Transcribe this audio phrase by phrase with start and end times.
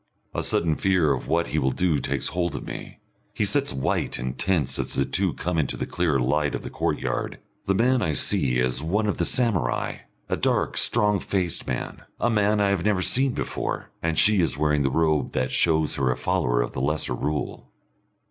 [0.33, 2.97] A sudden fear of what he will do takes hold of me.
[3.35, 6.71] He sits white and tense as the two come into the clearer light of the
[6.71, 7.37] courtyard.
[7.67, 12.31] The man, I see, is one of the samurai, a dark, strong faced man, a
[12.31, 16.09] man I have never seen before, and she is wearing the robe that shows her
[16.09, 17.67] a follower of the Lesser Rule.